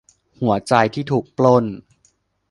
[0.39, 1.65] หัวใจที่ถูกปล้น